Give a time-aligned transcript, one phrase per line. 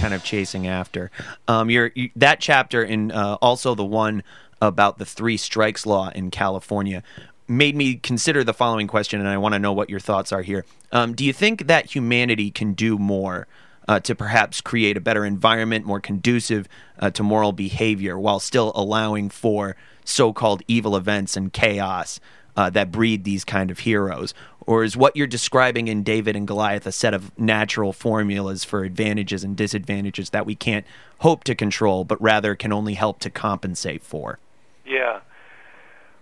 [0.00, 1.10] kind of chasing after.
[1.46, 4.22] Um, you, that chapter in uh, also the one
[4.60, 7.02] about the three strikes law in California
[7.48, 10.42] made me consider the following question, and I want to know what your thoughts are
[10.42, 10.64] here.
[10.92, 13.46] Um, do you think that humanity can do more
[13.88, 16.68] uh, to perhaps create a better environment, more conducive
[16.98, 22.20] uh, to moral behavior, while still allowing for so-called evil events and chaos
[22.54, 24.34] uh, that breed these kind of heroes?
[24.66, 28.84] Or is what you're describing in David and Goliath a set of natural formulas for
[28.84, 30.84] advantages and disadvantages that we can't
[31.20, 34.38] hope to control, but rather can only help to compensate for?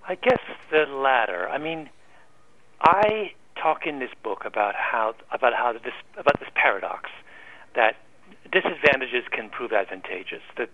[0.09, 1.49] I guess the latter.
[1.49, 1.91] I mean,
[2.81, 7.11] I talk in this book about how about how this about this paradox
[7.75, 7.97] that
[8.53, 10.43] disadvantages can prove advantageous.
[10.57, 10.71] That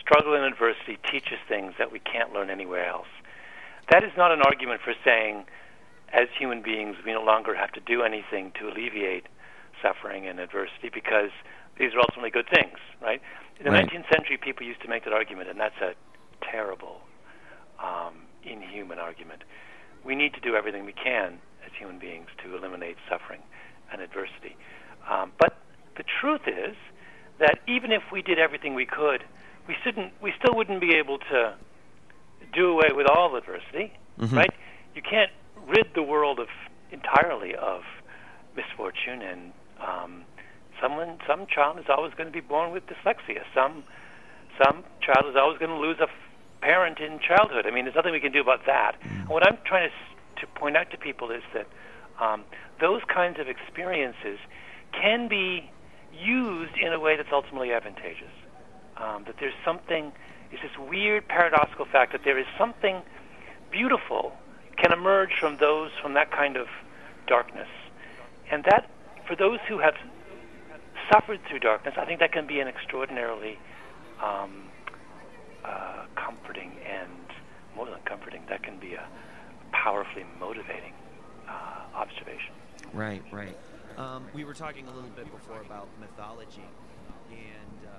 [0.00, 3.08] struggle and adversity teaches things that we can't learn anywhere else.
[3.90, 5.44] That is not an argument for saying,
[6.12, 9.26] as human beings, we no longer have to do anything to alleviate
[9.82, 11.30] suffering and adversity because
[11.78, 13.20] these are ultimately good things, right?
[13.58, 13.86] In the Right.
[13.86, 15.94] 19th century, people used to make that argument, and that's a
[16.42, 17.00] terrible
[17.78, 19.42] um, inhuman argument.
[20.04, 23.40] We need to do everything we can as human beings to eliminate suffering
[23.92, 24.56] and adversity.
[25.10, 25.58] Um, but
[25.96, 26.76] the truth is
[27.38, 29.24] that even if we did everything we could,
[29.68, 30.12] we shouldn't.
[30.22, 31.54] We still wouldn't be able to
[32.54, 33.92] do away with all adversity,
[34.36, 34.54] right?
[34.94, 35.30] You can't
[35.68, 36.48] rid the world of
[36.92, 37.82] entirely of
[38.56, 40.24] misfortune, and um,
[40.80, 43.42] someone, some child is always going to be born with dyslexia.
[43.54, 43.82] Some,
[44.62, 46.06] some child is always going to lose a
[46.66, 47.64] parent in childhood.
[47.64, 48.96] I mean, there's nothing we can do about that.
[49.04, 49.94] And what I'm trying to
[50.40, 51.66] to point out to people is that
[52.20, 52.44] um,
[52.78, 54.38] those kinds of experiences
[54.92, 55.70] can be
[56.12, 58.34] used in a way that's ultimately advantageous.
[58.98, 60.12] Um, that there's something,
[60.50, 63.00] it's this weird paradoxical fact that there is something
[63.70, 64.36] beautiful
[64.76, 66.66] can emerge from those from that kind of
[67.26, 67.68] darkness,
[68.50, 68.90] and that
[69.26, 69.96] for those who have
[71.10, 73.58] suffered through darkness, I think that can be an extraordinarily
[74.22, 74.64] um,
[75.64, 77.10] uh, comforting and
[77.76, 78.42] more than comforting.
[78.48, 79.06] That can be a
[79.72, 80.92] powerfully motivating
[81.48, 82.54] uh, observation.
[82.92, 83.56] Right, right.
[83.96, 86.64] Um, we were talking a little bit before about mythology,
[87.30, 87.96] and uh,